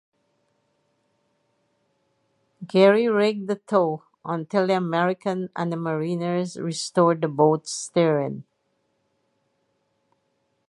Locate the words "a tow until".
3.51-4.65